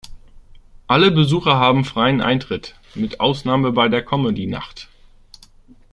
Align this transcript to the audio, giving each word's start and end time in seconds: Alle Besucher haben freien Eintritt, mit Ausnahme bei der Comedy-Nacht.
Alle 0.87 1.11
Besucher 1.11 1.59
haben 1.59 1.85
freien 1.85 2.21
Eintritt, 2.21 2.75
mit 2.95 3.19
Ausnahme 3.19 3.71
bei 3.71 3.87
der 3.87 4.01
Comedy-Nacht. 4.03 4.87